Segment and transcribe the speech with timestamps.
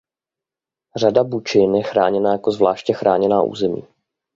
[0.95, 3.83] Řada bučin je chráněna jako zvláště chráněná území.